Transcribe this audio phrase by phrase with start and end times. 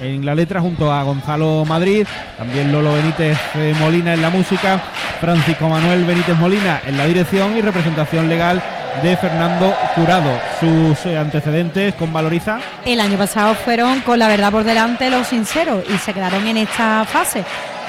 [0.00, 2.06] en la letra junto a Gonzalo Madrid,
[2.38, 4.80] también Lolo Benítez eh, Molina en la música,
[5.20, 8.62] Francisco Manuel Benítez Molina en la dirección y representación legal
[9.02, 10.30] de Fernando Curado.
[10.58, 12.58] Sus eh, antecedentes con Valoriza.
[12.86, 16.56] El año pasado fueron con la verdad por delante los sinceros y se quedaron en
[16.56, 17.44] esta fase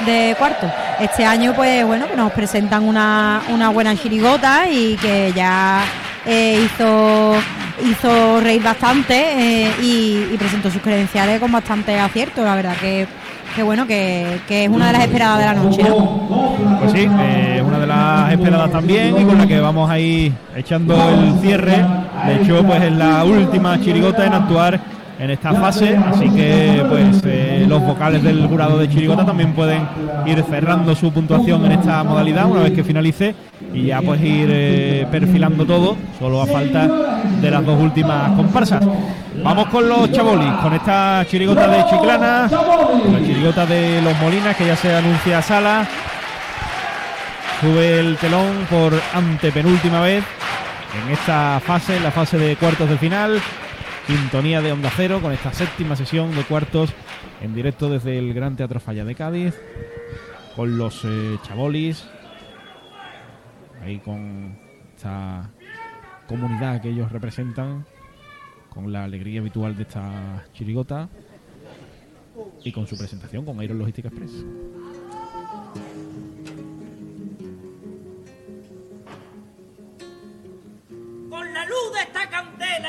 [0.06, 0.70] de cuarto.
[1.00, 5.86] Este año pues bueno que nos presentan una, una buena chirigota y que ya
[6.26, 7.36] eh, hizo
[7.86, 12.44] hizo reír bastante eh, y, presentó sus credenciales con bastante acierto.
[12.44, 13.08] La verdad que,
[13.64, 15.84] bueno, que, es una de las esperadas de la noche.
[16.80, 20.32] Pues sí, eh, una de las esperadas también y con la que vamos a ir
[20.56, 21.86] echando el cierre.
[22.26, 24.80] De hecho, pues es la última chirigota en actuar
[25.20, 29.88] en esta fase, así que pues eh, los vocales del jurado de Chirigota también pueden
[30.26, 33.34] ir cerrando su puntuación en esta modalidad una vez que finalice
[33.74, 38.84] y ya pues ir eh, perfilando todo, solo a falta de las dos últimas comparsas.
[39.44, 44.66] Vamos con los chabolis, con esta chirigota de Chiclana, la chirigota de los Molinas que
[44.66, 45.88] ya se anuncia a sala.
[47.62, 50.24] Sube el telón por antepenúltima vez
[51.04, 53.40] en esta fase, en la fase de cuartos de final.
[54.08, 56.92] Sintonía de Onda Cero con esta séptima sesión de cuartos
[57.42, 59.54] en directo desde el Gran Teatro Falla de Cádiz.
[60.56, 62.08] Con los eh, chabolis.
[63.84, 64.58] Ahí con
[64.96, 65.50] esta
[66.28, 67.86] comunidad que ellos representan.
[68.70, 71.10] Con la alegría habitual de esta chirigota.
[72.64, 74.46] Y con su presentación con Aero Logística Express.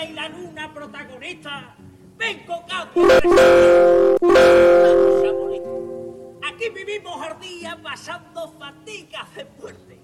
[0.05, 1.75] y la luna protagonista.
[2.17, 2.45] Ven
[6.47, 9.99] Aquí vivimos al día pasando fatigas de muerte.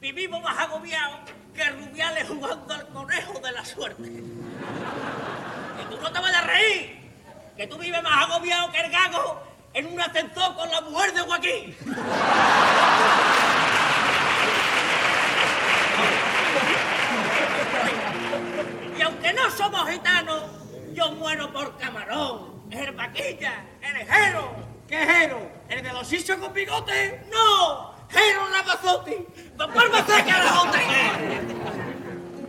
[0.00, 1.20] Vivimos más agobiados
[1.56, 4.02] que Rubiales jugando al conejo de la suerte.
[4.02, 6.96] Que tú no te vayas a reír.
[7.56, 11.20] Que tú vives más agobiado que el gago en un ascensor con la mujer de
[11.20, 11.76] Joaquín.
[19.02, 20.42] aunque no somos gitanos,
[20.92, 24.56] yo muero por camarón, el vaquilla, el ejero.
[24.88, 25.30] ¿Qué?
[25.68, 27.24] ¿El de los hechos con bigote?
[27.32, 27.95] ¡No!
[28.10, 29.26] ¡Jero Ramazotti!
[29.56, 30.78] ¡Papá carajote!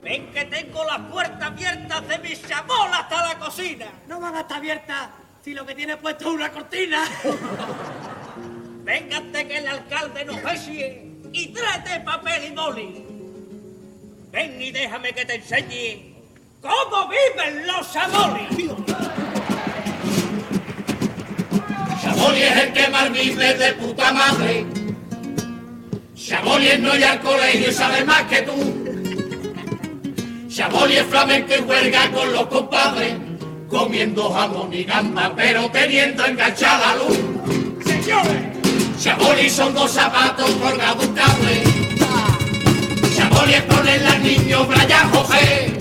[0.01, 3.87] Ven que tengo las puertas abiertas de mi chamol hasta la cocina.
[4.07, 5.09] No van a estar abiertas
[5.43, 7.03] si lo que tiene puesto es una cortina.
[8.83, 13.05] Véngate que el alcalde nos besie y tráete papel y boli.
[14.31, 16.17] Ven y déjame que te enseñe
[16.61, 18.71] ¿Cómo viven los Sabolis?
[22.01, 24.76] Saboli es el que más vive de puta madre.
[26.27, 28.51] Saboli es no ir al colegio y sabe más que tú.
[30.49, 33.13] Saboli es flamenco y huelga con los compadres,
[33.69, 37.17] comiendo jamón y gamba, pero teniendo enganchada luz.
[37.85, 38.41] Señores,
[38.99, 41.63] Saboli son dos zapatos colgados un cable.
[43.15, 45.77] Saboli es ponerle al niño Brian José.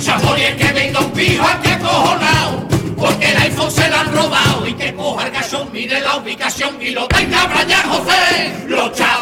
[0.00, 4.66] Sabor es que venga un pijo aquí acojonado, porque el iPhone se lo han robado
[4.66, 8.64] y que coja el gasón, mire la ubicación y lo tenga Brian José.
[8.66, 9.15] Los chabones,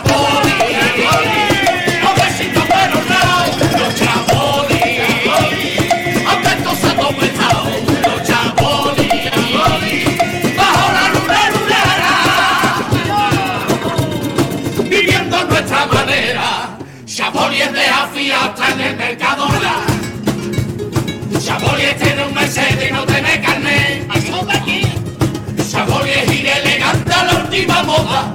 [27.54, 28.32] última moda.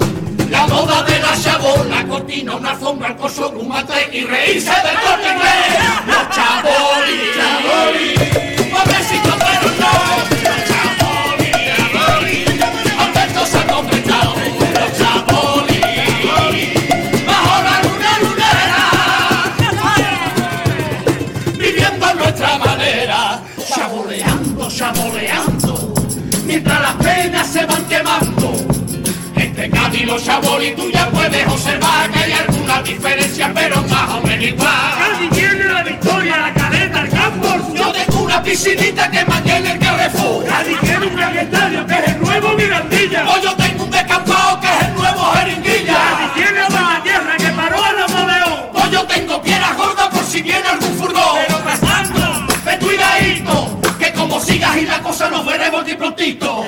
[0.49, 1.35] La moda de la
[1.89, 5.77] la cortina, una alfombra, el coso, un mate y reírse del corte inglés.
[6.07, 8.19] Los chabolis, chabolis,
[8.71, 10.29] pobrecitos pero no.
[24.69, 25.93] saboreando,
[26.45, 28.28] mientras las penas se van quemando.
[29.99, 34.21] Entre Cádiz y los tú ya puedes observar que hay alguna diferencia, pero más o
[34.21, 34.69] menos igual.
[34.97, 37.73] Cádiz tiene la victoria, la caleta, el campo.
[37.75, 40.45] Yo tengo una piscinita que mantiene el Carrefour.
[40.45, 43.29] Cádiz tiene un gran estadio que es el nuevo Mirandilla.
[43.29, 45.93] O yo tengo un descampado que es el nuevo Jeringuilla.
[45.93, 48.59] Cádiz tiene una tierra que paró a la Moleón.
[48.73, 51.39] O yo tengo piedras gordas por si viene algún furgón.
[51.45, 53.79] Pero pasando, ven cuidadito
[54.19, 56.65] como sigas y la cosa nos veremos de prontito.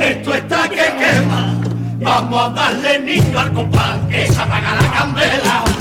[0.00, 1.54] Esto está que quema.
[2.00, 5.71] Vamos a darle niño al compás, que se apaga la candela.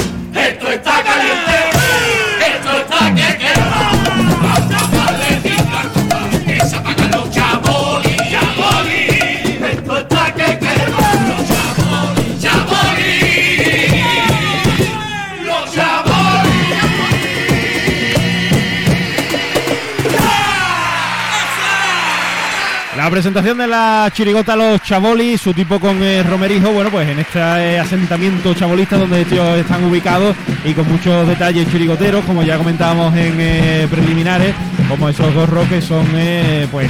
[23.21, 27.37] Presentación de la chirigota Los Chabolis, su tipo con eh, Romerijo, bueno, pues en este
[27.37, 30.35] eh, asentamiento chabolista donde ellos están ubicados
[30.65, 34.55] y con muchos detalles chirigoteros, como ya comentábamos en eh, preliminares,
[34.89, 36.89] como esos gorros que son, eh, pues,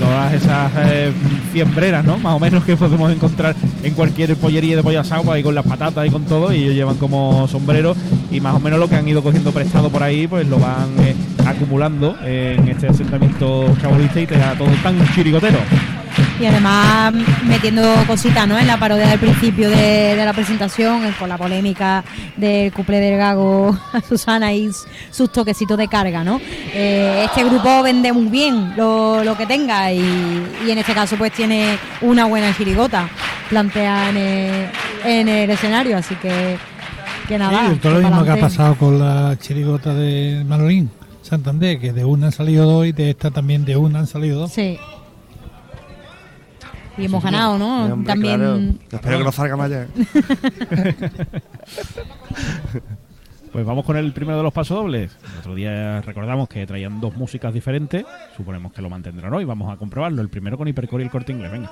[0.00, 0.72] todas esas
[1.52, 2.18] fiembreras, ¿no?
[2.18, 3.54] Más o menos que podemos encontrar
[3.84, 6.74] en cualquier pollería de pollo asado, ahí con las patatas y con todo, y ellos
[6.74, 7.94] llevan como sombrero
[8.32, 10.88] y más o menos lo que han ido cogiendo prestado por ahí, pues lo van
[11.52, 15.58] acumulando en este asentamiento chabolista y te da todo tan chirigotero.
[16.40, 17.14] Y además
[17.44, 18.58] metiendo cositas ¿no?
[18.58, 22.04] en la parodia del principio de, de la presentación, con la polémica
[22.36, 24.70] del cuplé del gago a Susana y
[25.10, 26.24] sus toquecitos de carga.
[26.24, 26.40] ¿no?
[26.74, 30.02] Eh, este grupo vende muy bien lo, lo que tenga y,
[30.66, 33.08] y en este caso pues tiene una buena chirigota
[33.48, 34.70] planteada en el,
[35.04, 36.56] en el escenario, así que,
[37.28, 37.70] que nada.
[37.70, 40.90] Sí, todo lo mismo que ha pasado con la chirigota de Manolín
[41.22, 44.40] Santander, que de una han salido dos y de esta también de una han salido
[44.40, 44.52] dos.
[44.52, 44.78] Sí.
[46.98, 47.86] Y hemos ganado, ¿no?
[47.92, 48.58] Hombre, También claro.
[48.92, 49.88] Espero que no salga más allá.
[53.52, 55.14] Pues vamos con el primero de los pasodobles.
[55.30, 58.02] El otro día recordamos que traían dos músicas diferentes.
[58.34, 59.44] Suponemos que lo mantendrán hoy.
[59.44, 60.22] Vamos a comprobarlo.
[60.22, 61.52] El primero con Hipercore y el corte inglés.
[61.52, 61.70] Venga.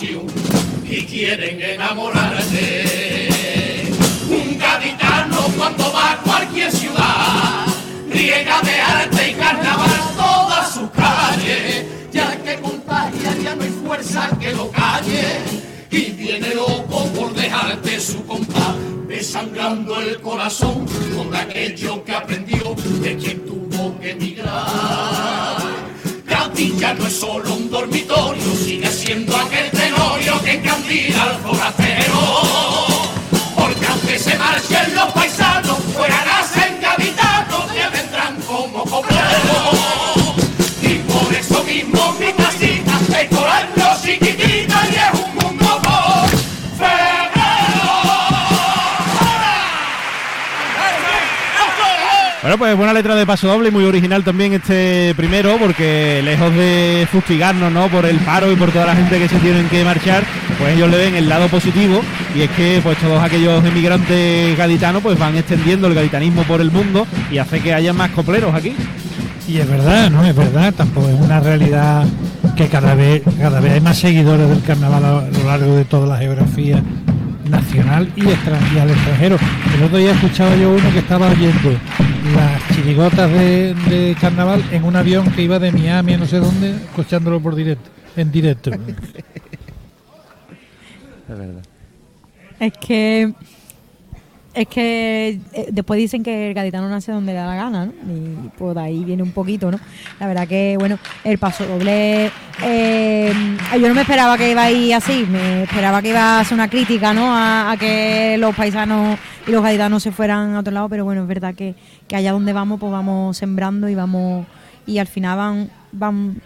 [0.00, 2.84] Y quieren enamorarte.
[4.30, 7.66] Un gaditano cuando va a cualquier ciudad,
[8.08, 14.30] riega de arte y carnaval todas sus calles, ya que contagia ya no hay fuerza
[14.38, 15.40] que lo calle
[15.90, 18.76] y viene loco por dejarte su compás,
[19.08, 20.86] desangrando el corazón
[21.16, 25.57] con aquello que aprendió de quien tuvo que emigrar.
[26.58, 32.42] Ya no es solo un dormitorio, sigue siendo aquel tenorio que encandila al forastero.
[33.54, 39.78] Porque aunque se marchen los paisanos, fuera nacen gaditanos que vendrán como copleros.
[40.82, 42.88] Y por eso mismo mi casita
[44.08, 44.37] chiquitita y
[52.48, 56.50] Bueno, pues buena letra de paso doble y muy original también este primero, porque lejos
[56.54, 57.88] de fustigarnos, ¿no?
[57.88, 60.24] Por el paro y por toda la gente que se tienen que marchar,
[60.58, 62.00] pues ellos le ven el lado positivo
[62.34, 66.70] y es que pues todos aquellos emigrantes gaditanos pues van extendiendo el gaditanismo por el
[66.70, 68.74] mundo y hace que haya más copleros aquí.
[69.46, 70.24] Y es verdad, ¿no?
[70.24, 72.06] Es verdad, tampoco es una realidad
[72.56, 76.06] que cada vez, cada vez hay más seguidores del carnaval a lo largo de toda
[76.06, 76.82] la geografía
[77.50, 79.36] nacional y, extran- y al extranjero.
[79.76, 81.78] El otro día escuchaba yo uno que estaba oyendo
[82.78, 86.70] chirigotas de, de carnaval en un avión que iba de Miami a no sé dónde,
[86.70, 88.70] escuchándolo por directo, en directo.
[88.70, 88.78] Es
[91.28, 91.62] verdad.
[92.60, 93.32] Es que.
[94.54, 97.92] Es que eh, después dicen que el gaditano nace donde le da la gana, ¿no?
[97.92, 99.78] Y pues de ahí viene un poquito, ¿no?
[100.18, 102.30] La verdad que, bueno, el paso doble.
[102.64, 103.32] eh,
[103.74, 106.54] yo no me esperaba que iba a ir así, me esperaba que iba a ser
[106.54, 107.32] una crítica, ¿no?
[107.32, 109.18] A, a que los paisanos
[109.48, 111.74] y los gaditanos se fueran a otro lado, pero bueno, es verdad que,
[112.06, 114.46] que allá donde vamos, pues vamos sembrando y vamos.
[114.86, 116.40] Y al final van, van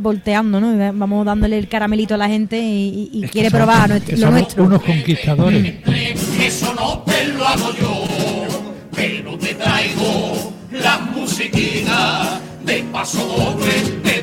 [0.00, 0.76] volteando, ¿no?
[0.94, 4.20] Vamos dándole el caramelito a la gente y, y- y quiere Somos- probar nuestro- lo
[4.26, 4.64] somos nuestro.
[4.64, 5.74] unos conquistadores.
[6.40, 8.04] Eso no te lo hago yo,
[8.94, 14.18] pero te traigo la musiquita de paso doble de.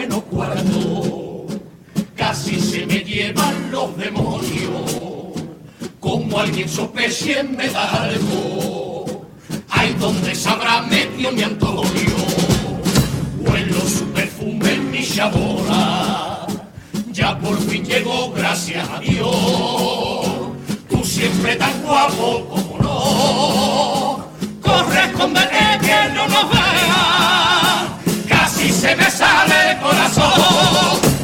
[0.00, 1.46] Menos cuarto?
[2.16, 5.34] Casi se me llevan los demonios.
[5.98, 9.26] Como alguien sospeche me da algo.
[9.68, 12.16] Ay, ¿dónde se habrá metido mi Antonio?
[13.46, 14.30] O en los super
[15.02, 16.46] chabola.
[17.12, 19.28] Ya por fin llegó, gracias a Dios.
[20.88, 23.69] Tú siempre tan guapo como no.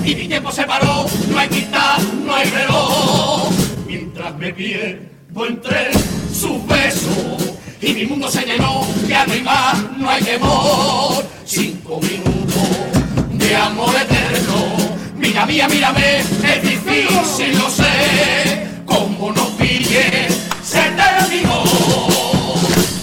[0.07, 3.51] Y mi tiempo se paró, no hay quita, no hay reloj.
[3.89, 5.91] Mientras me pierdo entre
[6.33, 7.57] sus besos.
[7.83, 11.25] Y mi mundo se llenó de arriba, no hay temor.
[11.45, 12.69] Cinco minutos
[13.33, 14.77] de amor eterno.
[15.17, 18.69] Mira, mía, mírame, es difícil, lo sé.
[18.87, 20.29] Como nos pille,
[20.63, 21.65] se terminó.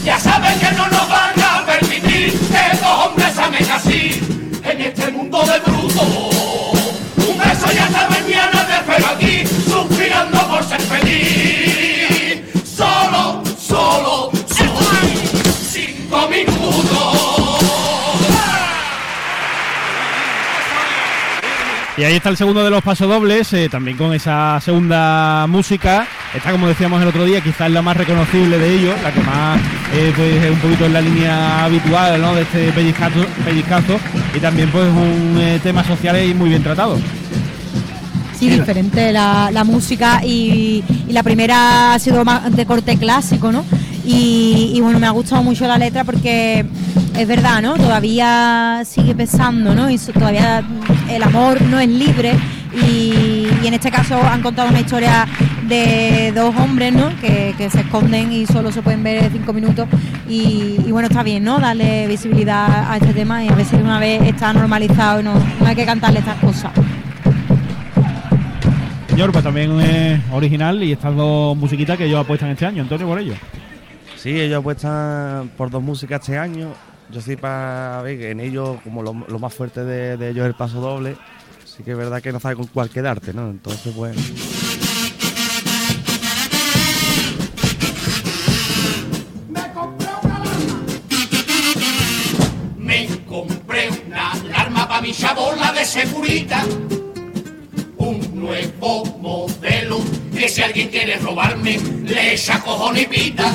[0.06, 4.22] Ya saben que no nos van a permitir que dos hombres amen así
[4.64, 6.73] en este mundo de bruto.
[21.96, 26.08] Y ahí está el segundo de los pasodobles, eh, también con esa segunda música.
[26.34, 29.60] Está, como decíamos el otro día, quizás la más reconocible de ellos, la que más
[29.94, 32.34] eh, pues, es un poquito en la línea habitual ¿no?
[32.34, 34.00] de este pellizcazo, pellizcazo.
[34.36, 36.98] Y también pues un eh, tema social y muy bien tratado.
[38.40, 43.52] Sí, diferente la, la música y, y la primera ha sido más de corte clásico,
[43.52, 43.64] ¿no?
[44.06, 46.66] Y, bueno, me ha gustado mucho la letra porque
[47.18, 47.76] es verdad, ¿no?
[47.76, 49.90] Todavía sigue pesando, ¿no?
[49.90, 50.64] Y todavía
[51.10, 52.34] el amor no es libre
[52.86, 55.26] y, en este caso han contado una historia
[55.68, 57.10] de dos hombres, ¿no?
[57.22, 59.88] Que, se esconden y solo se pueden ver cinco minutos
[60.28, 61.60] y, bueno, está bien, ¿no?
[61.60, 65.34] Darle visibilidad a este tema y a ver si una vez está normalizado y no,
[65.34, 66.72] no hay que cantarle estas cosas.
[69.08, 73.08] Señor, pues también es original y estas dos musiquitas que ellos apuestan este año, Antonio,
[73.08, 73.36] por ello.
[74.24, 76.74] Sí, ellos apuestan por dos músicas este año.
[77.12, 80.44] Yo sí para ver que en ellos, como lo, lo más fuerte de, de ellos
[80.44, 81.18] es el paso doble,
[81.66, 83.50] sí que es verdad que no sabe con cuál quedarte, ¿no?
[83.50, 84.16] Entonces, pues...
[92.78, 96.64] Me compré una alarma para mi chabola de seguridad.
[97.98, 100.00] Un nuevo modelo
[100.34, 103.54] que si alguien quiere robarme, le echa cojón y pita.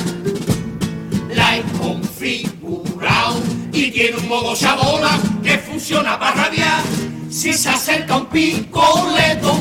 [4.09, 6.81] Tiene un modo chabola que funciona para radiar.
[7.29, 9.55] Si se acerca un picoleto,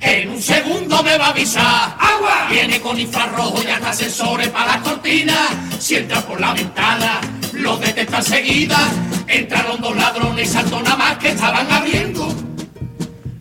[0.00, 1.96] en un segundo me va a avisar.
[1.98, 2.46] ¡Agua!
[2.48, 5.48] Viene con infrarrojo y hasta sensores para las cortinas.
[5.80, 7.20] Si entra por la ventana,
[7.54, 8.78] lo detecta enseguida.
[9.26, 12.32] Entraron dos ladrones saltó nada más que estaban abriendo.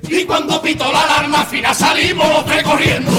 [0.10, 3.12] Y cuando pitó la alarma fina salimos los tres corriendo.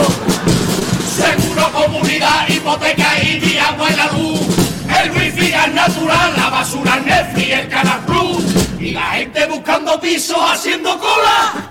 [1.14, 4.59] Seguro comunidad, hipoteca y y la luz.
[5.02, 8.44] El wifi es natural, la basura es Netflix, el Canal Plus.
[8.78, 11.68] Y la gente buscando pisos haciendo cola.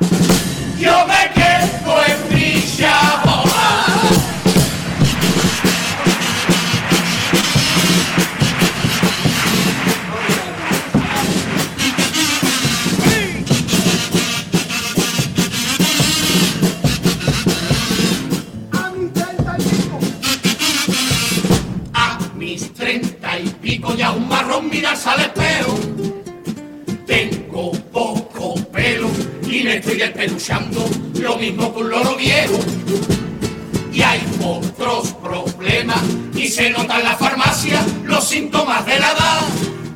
[0.79, 2.49] Yo me quedo en mi.
[22.59, 25.79] Mis treinta y pico ya un marrón mirarse al espejo.
[27.05, 29.09] Tengo poco pelo
[29.43, 30.85] y me estoy despeluchando,
[31.15, 32.59] lo mismo que un loro viejo.
[33.91, 36.01] Y hay otros problemas
[36.35, 39.41] y se nota en la farmacia los síntomas de la edad.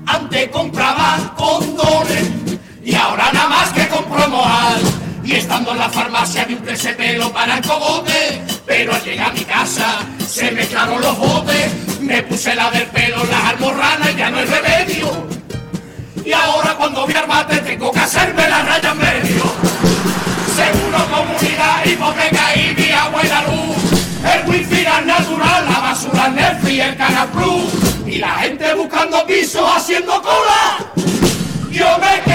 [0.06, 2.30] Antes compraba condones
[2.84, 4.82] y ahora nada más que compro moal.
[5.24, 9.34] Y estando en la farmacia vi un pelo para el cogote, pero al llegar a
[9.34, 11.93] mi casa se mezclaron los botes.
[12.04, 15.26] Me puse la del pelo, las almorranas ya no hay remedio.
[16.26, 19.44] Y ahora cuando voy al bate tengo que hacerme la raya en medio.
[20.54, 23.78] Seguro comunidad, hipoteca y mi agua y la luz.
[24.34, 27.74] El wifi es natural, la basura Netflix, el Canal Plus.
[28.06, 30.86] Y la gente buscando pisos haciendo cola.
[31.72, 32.33] Yo me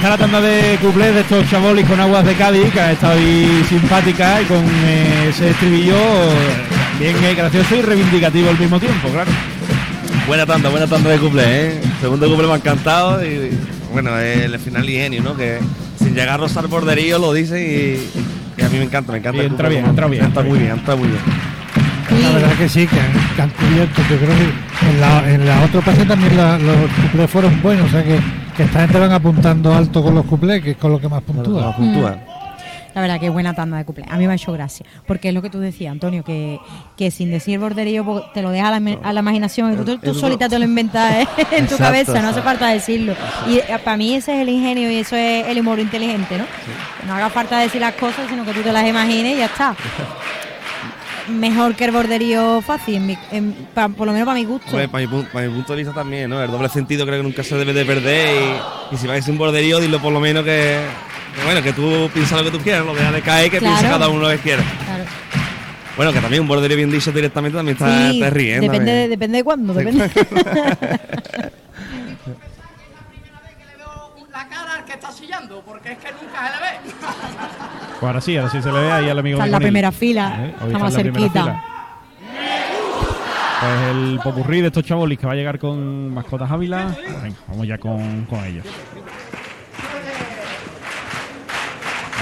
[0.00, 3.12] está la tanda de cuplés de estos chavolis con aguas de Cádiz, que ha estado
[3.18, 5.94] ahí simpática y con eh, ese estribillo
[6.98, 9.30] bien eh, gracioso y reivindicativo al mismo tiempo, claro.
[10.26, 11.80] Buena tanda, buena tanda de cumple, ¿eh?
[12.00, 13.50] Segundo cumple me ha encantado y,
[13.92, 15.36] bueno, el final ingenio, ¿no?
[15.36, 15.58] Que
[15.98, 19.42] sin llegar a rozar borderío lo dice y, y a mí me encanta, me encanta.
[19.42, 20.70] Y entra bien, entra bien, Entra muy bien.
[20.72, 21.20] entra muy bien.
[22.22, 24.00] La verdad que sí, que, han- que han cubierto.
[24.10, 27.86] Yo creo que en la, en la otra parte también la- los cuplés fueron buenos,
[27.86, 28.18] o sea que,
[28.60, 31.22] que esta gente van apuntando alto con los cuplés, que es con lo que más
[31.26, 31.74] La puntúa.
[31.74, 32.18] puntúa.
[32.94, 34.14] La verdad que buena tanda de cumpleaños.
[34.14, 34.84] A mí me ha hecho gracia.
[35.06, 36.58] Porque es lo que tú decías, Antonio, que,
[36.94, 39.72] que sin decir borderío pues, te lo deja a la, a la imaginación.
[39.72, 41.28] y tú, tú solita te lo inventas ¿eh?
[41.52, 43.14] en tu Exacto, cabeza, no hace falta decirlo.
[43.48, 46.44] Y eh, para mí ese es el ingenio y eso es el humor inteligente, ¿no?
[47.00, 49.46] Que no haga falta decir las cosas, sino que tú te las imagines y ya
[49.46, 49.74] está.
[51.28, 54.66] Mejor que el borderío fácil, en mi- en- pa- por lo menos para mi gusto.
[54.70, 56.42] Hombre, para, mi, pu- para mi punto de vista también, ¿no?
[56.42, 58.42] El doble sentido creo que nunca se debe de perder
[58.90, 60.78] y, y si va a un borderío, dilo por lo menos que,
[61.36, 63.76] que bueno, que tú piensas lo que tú quieras, lo dejas de caer, que Claro.
[63.76, 64.62] piense cada uno lo que quiera.
[64.84, 65.04] Claro.
[65.96, 68.60] Bueno, que también un borderío bien dicho directamente también está, Sí, ríes.
[68.60, 68.84] depende, también.
[68.96, 70.10] de, depende de cuándo, depende.
[75.00, 76.94] está sillando, porque es que nunca se le ve.
[77.98, 79.92] Pues ahora sí, ahora sí se le ve ahí al amigo Está en la primera
[79.92, 81.64] fila, Eh, está más cerquita.
[83.60, 86.96] Pues el popurrí de estos chavolis que va a llegar con mascotas Ávila.
[87.22, 88.64] Venga, vamos ya con, con ellos.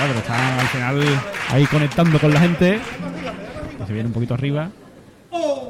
[0.00, 1.02] Ah, pero están al final
[1.50, 2.80] ahí conectando con la gente.
[3.78, 4.70] Que se viene un poquito arriba.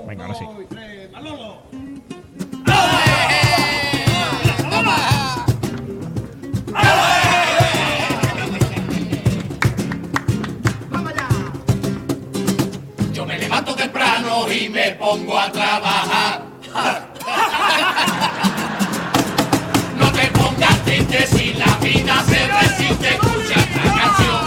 [0.07, 0.45] Venga, ahora sí.
[14.79, 16.43] Me pongo a trabajar.
[19.99, 23.09] No te pongas triste si la vida se resiste.
[23.15, 24.41] Escucha esta canción.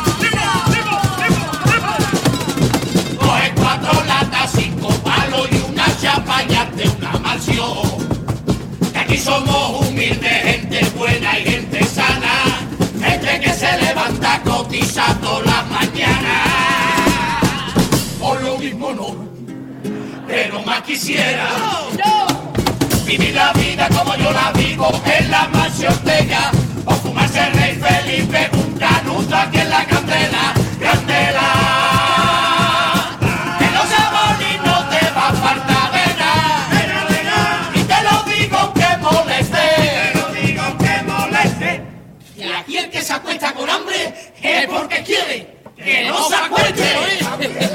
[3.20, 7.90] Coge cuatro latas, cinco palos y una champaña de una mansión.
[8.94, 12.34] Que aquí somos humildes, gente buena y gente sana.
[13.02, 15.51] Gente que se levanta cotizando las
[20.42, 21.50] pero más quisiera.
[23.06, 26.52] Vivir la vida como yo la vivo en la mansión Ortega.
[26.86, 30.54] O fumarse el rey Felipe, un canuto aquí en la candela.
[30.80, 31.48] Candela.
[33.60, 37.72] Que sea y no te va a faltar de nada.
[37.76, 39.68] Y te lo digo aunque moleste.
[40.14, 41.84] Te lo digo aunque moleste.
[42.36, 47.71] Y aquí el que se acuesta con hambre es porque quiere que no se acueste.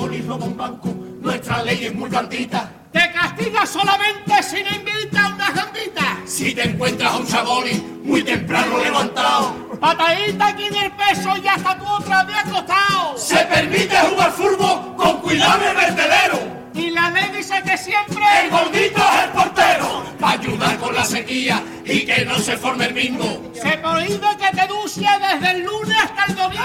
[0.00, 0.88] Chabolí roba un banco,
[1.20, 2.72] nuestra ley es muy blandita.
[2.90, 6.16] Te castiga solamente si no invita unas gambitas.
[6.24, 11.46] Si te encuentras a un chabolí muy temprano levantado, Patadita aquí en el peso y
[11.46, 13.18] hasta tú otra vez acostado.
[13.18, 16.38] se permite jugar fútbol con cuidado de vertedero.
[16.72, 21.04] Y la ley dice que siempre El gordito es el portero, para ayudar con la
[21.04, 23.42] sequía y que no se forme el mismo.
[23.52, 26.64] se prohíbe que te ducie desde el lunes hasta el domingo.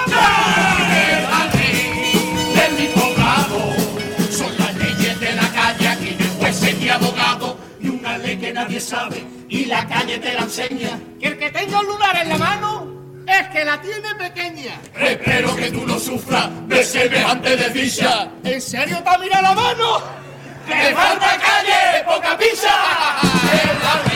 [0.89, 1.54] Es
[8.55, 10.99] nadie sabe y la calle te la enseña.
[11.19, 12.71] Que el que tenga un lunar en la mano
[13.27, 14.79] es que la tiene pequeña.
[14.97, 18.29] Espero que tú no sufras de semejante desdicha.
[18.43, 20.01] ¿En serio te mira la mano?
[20.65, 24.14] ¡Que falta calle, poca pizza!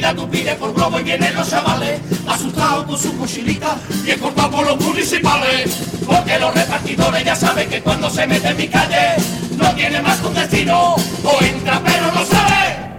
[0.00, 4.50] Comida tú pides por globo y vienen los chavales Asustados con su mochilita y cortado
[4.50, 9.16] por los municipales Porque los repartidores ya saben que cuando se mete en mi calle
[9.58, 12.90] No tiene más un destino O entra pero no sale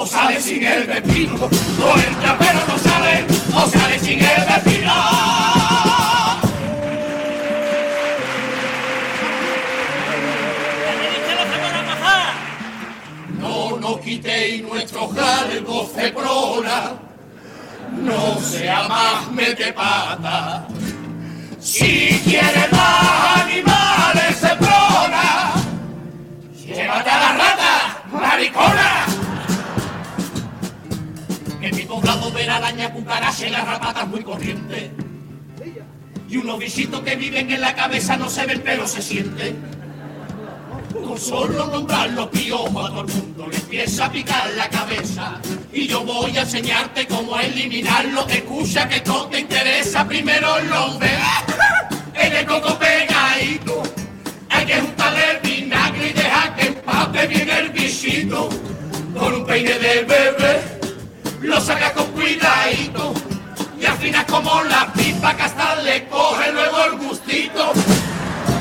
[0.00, 5.27] o sale sin el vecino, o entra pero no sale, o sale sin el vecino.
[14.08, 16.94] quitéis nuestros galgos ceprona,
[17.92, 20.66] no sea más mete pata.
[21.60, 25.52] Si quieres más animales ceprona,
[26.56, 29.04] llévate a la rata, maricona.
[31.60, 34.90] En mi poblado ver araña, cucaracha y las rapatas muy corriente.
[36.30, 39.77] Y unos visitos que viven en la cabeza no se ven pero se sienten
[40.92, 45.40] con solo nombrar los piojos a todo el mundo le empieza a picar la cabeza.
[45.72, 48.26] Y yo voy a enseñarte cómo eliminarlo.
[48.28, 50.06] Escucha que todo te interesa.
[50.06, 51.10] Primero lo ves
[52.14, 53.82] en el coco pegadito.
[54.50, 58.48] Hay que juntarle el vinagre y dejar que empape bien el bichito.
[59.18, 60.80] Con un peine de bebé
[61.42, 63.12] lo saca con cuidadito.
[63.78, 67.72] Y al final como la pipa que hasta le coge luego el gustito.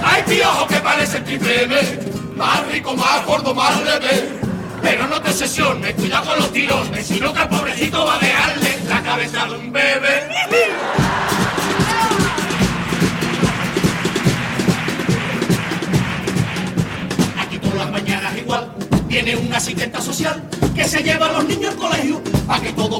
[0.03, 4.29] Hay piojos que parecen triple más rico, más gordo, más leve.
[4.81, 8.19] Pero no te sesiones, cuidado con los tirones, si no que al pobrecito va a
[8.19, 10.29] dejarle la cabeza de un bebé.
[17.41, 18.71] Aquí todas las mañanas igual
[19.07, 20.43] viene una asistenta social
[20.75, 22.96] que se lleva a los niños al colegio para que todos.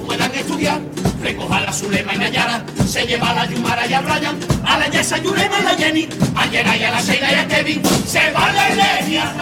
[1.22, 4.88] Recoja la Zulema y Nayara, se lleva a la Yumara y a Brian, a la
[4.88, 8.32] Yesa Yurema y la Jenny, a Yera y a la Sheila y a Kevin, se
[8.32, 9.34] va la Elenia,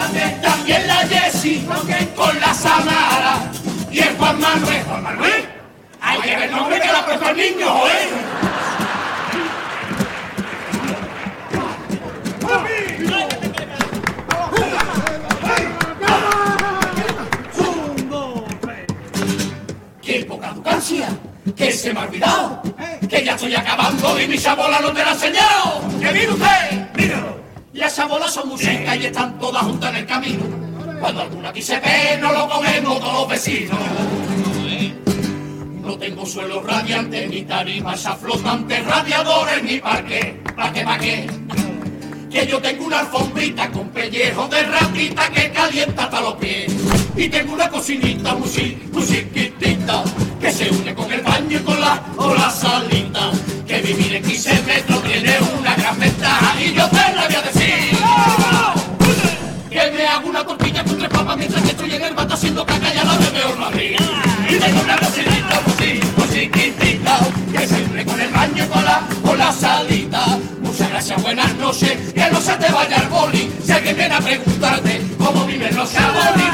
[0.42, 1.66] también la Jessie,
[2.16, 3.50] con la Samara
[3.90, 4.82] y el Juan Manuel.
[4.84, 5.56] ¿Juan Manuel?
[6.24, 8.08] Ver el nombre que le ha al niño, ¿eh?
[20.02, 21.25] ¡Qué!
[21.54, 22.62] ¡Que se me ha olvidado!
[23.08, 25.82] ¡Que ya estoy acabando y mi chabola no te la ha enseñado!
[26.00, 26.88] ¡Que mire usted!
[26.96, 27.40] ¡Míralo!
[27.72, 30.42] Las chabolas son música y están todas juntas en el camino.
[30.98, 33.78] Cuando alguna aquí se ve, no lo comemos todos los vecinos.
[35.82, 40.42] No tengo suelo radiante, ni tarimas a flotantes, radiadores, ni parque.
[40.56, 41.26] ¿Pa' qué, pa' qué?
[42.28, 46.74] que yo tengo una alfombrita con pellejo de ratita que calienta hasta los pies.
[47.16, 50.04] Y tengo una cocinita muy, muy chiquitita
[50.40, 53.30] que se une con el baño y con la, con la salita.
[53.66, 57.42] Que vivir en 15 metros tiene una gran ventaja y yo te la voy a
[57.42, 57.98] decir.
[59.70, 62.64] Que me hago una tortilla con tres papas mientras que estoy en el bata haciendo
[62.64, 63.96] caca y a la bebé en Madrid.
[64.48, 67.18] Y tengo una cocinita muy, chi- muy chiquitita
[67.52, 70.38] que se une con el baño y con la, con la salita.
[70.62, 73.52] Muchas gracias, buenas noches, que no se te vaya el boli.
[73.64, 76.44] Si alguien viene a preguntarte cómo viven los chabolis,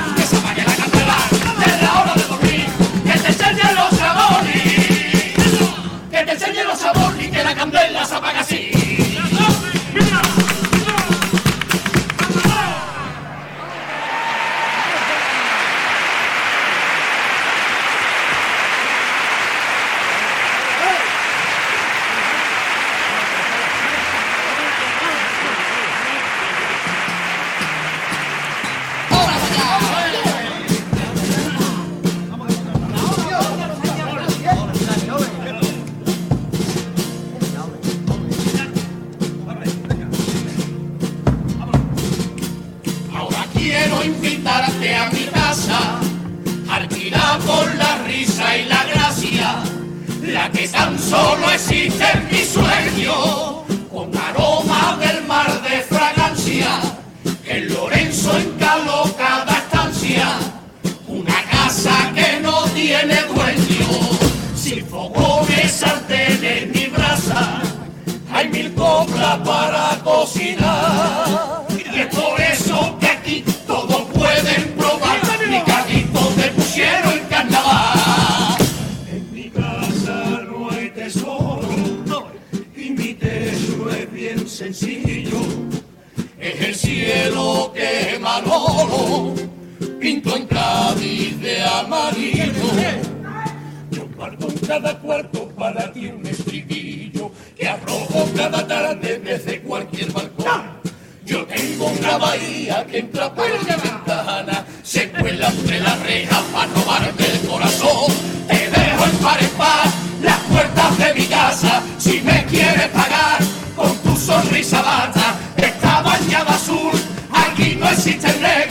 [114.42, 116.98] sonrisa bata, eta baina da zur,
[117.30, 118.61] hakin noizitzen.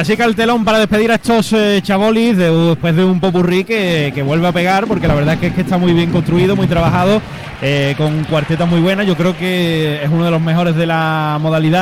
[0.00, 3.64] Así que el telón para despedir a estos eh, chabolis de- después de un popurrí
[3.64, 6.10] que, que vuelve a pegar, porque la verdad es que, es que está muy bien
[6.10, 7.20] construido, muy trabajado,
[7.60, 9.06] eh, con cuartetas muy buenas.
[9.06, 11.78] Yo creo que es uno de los mejores de la modalidad.